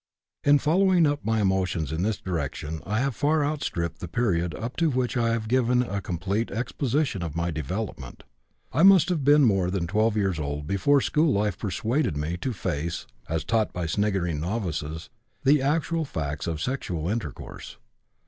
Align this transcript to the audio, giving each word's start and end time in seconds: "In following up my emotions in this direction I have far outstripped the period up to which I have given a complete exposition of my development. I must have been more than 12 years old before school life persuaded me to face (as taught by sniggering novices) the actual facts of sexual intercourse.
"In 0.43 0.57
following 0.57 1.05
up 1.05 1.23
my 1.23 1.41
emotions 1.41 1.91
in 1.91 2.01
this 2.01 2.17
direction 2.17 2.81
I 2.87 3.01
have 3.01 3.15
far 3.15 3.45
outstripped 3.45 3.99
the 3.99 4.07
period 4.07 4.55
up 4.55 4.75
to 4.77 4.89
which 4.89 5.15
I 5.15 5.29
have 5.29 5.47
given 5.47 5.83
a 5.83 6.01
complete 6.01 6.49
exposition 6.49 7.21
of 7.21 7.35
my 7.35 7.51
development. 7.51 8.23
I 8.73 8.81
must 8.81 9.09
have 9.09 9.23
been 9.23 9.43
more 9.45 9.69
than 9.69 9.85
12 9.85 10.17
years 10.17 10.39
old 10.39 10.65
before 10.65 11.01
school 11.01 11.31
life 11.31 11.55
persuaded 11.55 12.17
me 12.17 12.35
to 12.37 12.51
face 12.51 13.05
(as 13.29 13.43
taught 13.43 13.73
by 13.73 13.85
sniggering 13.85 14.39
novices) 14.39 15.11
the 15.43 15.61
actual 15.61 16.03
facts 16.03 16.47
of 16.47 16.59
sexual 16.59 17.07
intercourse. 17.07 17.77